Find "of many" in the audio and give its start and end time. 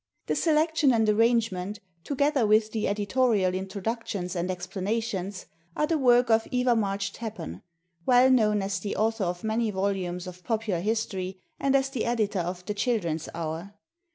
9.25-9.69